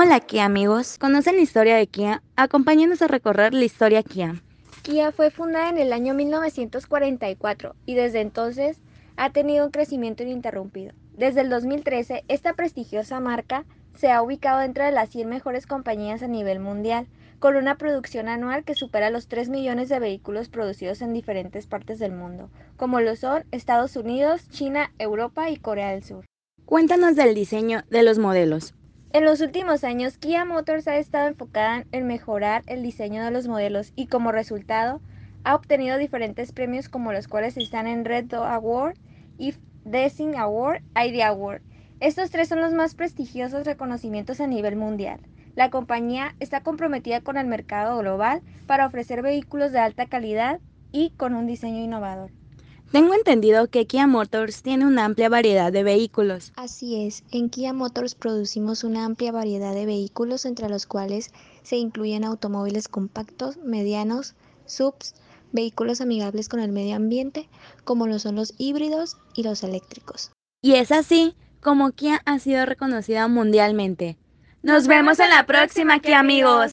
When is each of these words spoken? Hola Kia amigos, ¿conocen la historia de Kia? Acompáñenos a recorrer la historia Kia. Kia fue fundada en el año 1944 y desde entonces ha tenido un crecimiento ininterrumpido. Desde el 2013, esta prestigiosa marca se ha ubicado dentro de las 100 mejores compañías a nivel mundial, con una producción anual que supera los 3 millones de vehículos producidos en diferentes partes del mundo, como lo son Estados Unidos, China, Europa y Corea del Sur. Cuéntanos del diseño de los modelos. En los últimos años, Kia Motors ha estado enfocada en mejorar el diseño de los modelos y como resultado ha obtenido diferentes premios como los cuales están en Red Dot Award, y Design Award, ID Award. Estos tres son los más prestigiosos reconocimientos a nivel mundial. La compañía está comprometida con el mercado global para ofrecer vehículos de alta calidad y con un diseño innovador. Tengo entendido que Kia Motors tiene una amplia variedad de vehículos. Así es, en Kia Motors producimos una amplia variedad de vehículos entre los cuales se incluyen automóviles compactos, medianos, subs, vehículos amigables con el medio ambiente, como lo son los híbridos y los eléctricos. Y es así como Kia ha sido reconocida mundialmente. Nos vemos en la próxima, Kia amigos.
Hola 0.00 0.20
Kia 0.20 0.44
amigos, 0.44 0.96
¿conocen 0.96 1.34
la 1.34 1.42
historia 1.42 1.74
de 1.74 1.88
Kia? 1.88 2.22
Acompáñenos 2.36 3.02
a 3.02 3.08
recorrer 3.08 3.52
la 3.52 3.64
historia 3.64 4.04
Kia. 4.04 4.40
Kia 4.82 5.10
fue 5.10 5.32
fundada 5.32 5.70
en 5.70 5.78
el 5.78 5.92
año 5.92 6.14
1944 6.14 7.74
y 7.84 7.94
desde 7.96 8.20
entonces 8.20 8.80
ha 9.16 9.30
tenido 9.30 9.64
un 9.64 9.72
crecimiento 9.72 10.22
ininterrumpido. 10.22 10.92
Desde 11.14 11.40
el 11.40 11.50
2013, 11.50 12.22
esta 12.28 12.52
prestigiosa 12.52 13.18
marca 13.18 13.64
se 13.96 14.12
ha 14.12 14.22
ubicado 14.22 14.60
dentro 14.60 14.84
de 14.84 14.92
las 14.92 15.08
100 15.08 15.28
mejores 15.28 15.66
compañías 15.66 16.22
a 16.22 16.28
nivel 16.28 16.60
mundial, 16.60 17.08
con 17.40 17.56
una 17.56 17.76
producción 17.76 18.28
anual 18.28 18.62
que 18.62 18.76
supera 18.76 19.10
los 19.10 19.26
3 19.26 19.48
millones 19.48 19.88
de 19.88 19.98
vehículos 19.98 20.48
producidos 20.48 21.02
en 21.02 21.12
diferentes 21.12 21.66
partes 21.66 21.98
del 21.98 22.12
mundo, 22.12 22.50
como 22.76 23.00
lo 23.00 23.16
son 23.16 23.46
Estados 23.50 23.96
Unidos, 23.96 24.48
China, 24.50 24.92
Europa 25.00 25.50
y 25.50 25.56
Corea 25.56 25.90
del 25.90 26.04
Sur. 26.04 26.24
Cuéntanos 26.66 27.16
del 27.16 27.34
diseño 27.34 27.82
de 27.90 28.04
los 28.04 28.20
modelos. 28.20 28.74
En 29.10 29.24
los 29.24 29.40
últimos 29.40 29.84
años, 29.84 30.18
Kia 30.18 30.44
Motors 30.44 30.86
ha 30.86 30.98
estado 30.98 31.28
enfocada 31.28 31.86
en 31.92 32.06
mejorar 32.06 32.62
el 32.66 32.82
diseño 32.82 33.24
de 33.24 33.30
los 33.30 33.48
modelos 33.48 33.92
y 33.96 34.06
como 34.06 34.32
resultado 34.32 35.00
ha 35.44 35.54
obtenido 35.54 35.96
diferentes 35.96 36.52
premios 36.52 36.90
como 36.90 37.12
los 37.14 37.26
cuales 37.26 37.56
están 37.56 37.86
en 37.86 38.04
Red 38.04 38.26
Dot 38.26 38.44
Award, 38.44 38.98
y 39.38 39.54
Design 39.84 40.36
Award, 40.36 40.82
ID 40.94 41.22
Award. 41.22 41.62
Estos 42.00 42.30
tres 42.30 42.48
son 42.48 42.60
los 42.60 42.74
más 42.74 42.94
prestigiosos 42.94 43.64
reconocimientos 43.64 44.40
a 44.40 44.46
nivel 44.46 44.76
mundial. 44.76 45.20
La 45.54 45.70
compañía 45.70 46.34
está 46.38 46.60
comprometida 46.62 47.22
con 47.22 47.38
el 47.38 47.46
mercado 47.46 47.98
global 47.98 48.42
para 48.66 48.86
ofrecer 48.86 49.22
vehículos 49.22 49.72
de 49.72 49.78
alta 49.78 50.04
calidad 50.04 50.60
y 50.92 51.10
con 51.16 51.34
un 51.34 51.46
diseño 51.46 51.82
innovador. 51.82 52.30
Tengo 52.90 53.12
entendido 53.12 53.68
que 53.68 53.86
Kia 53.86 54.06
Motors 54.06 54.62
tiene 54.62 54.86
una 54.86 55.04
amplia 55.04 55.28
variedad 55.28 55.70
de 55.70 55.82
vehículos. 55.82 56.52
Así 56.56 57.06
es, 57.06 57.22
en 57.30 57.50
Kia 57.50 57.74
Motors 57.74 58.14
producimos 58.14 58.82
una 58.82 59.04
amplia 59.04 59.30
variedad 59.30 59.74
de 59.74 59.84
vehículos 59.84 60.46
entre 60.46 60.70
los 60.70 60.86
cuales 60.86 61.30
se 61.62 61.76
incluyen 61.76 62.24
automóviles 62.24 62.88
compactos, 62.88 63.58
medianos, 63.58 64.36
subs, 64.64 65.14
vehículos 65.52 66.00
amigables 66.00 66.48
con 66.48 66.60
el 66.60 66.72
medio 66.72 66.96
ambiente, 66.96 67.50
como 67.84 68.06
lo 68.06 68.18
son 68.18 68.36
los 68.36 68.54
híbridos 68.56 69.18
y 69.34 69.42
los 69.42 69.62
eléctricos. 69.62 70.30
Y 70.62 70.74
es 70.74 70.90
así 70.90 71.34
como 71.60 71.90
Kia 71.92 72.22
ha 72.24 72.38
sido 72.38 72.64
reconocida 72.64 73.28
mundialmente. 73.28 74.16
Nos 74.62 74.86
vemos 74.86 75.20
en 75.20 75.30
la 75.30 75.46
próxima, 75.46 76.00
Kia 76.00 76.20
amigos. 76.20 76.66